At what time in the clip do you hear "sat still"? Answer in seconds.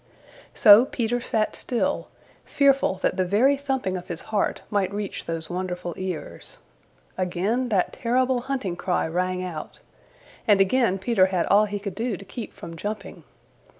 1.21-2.07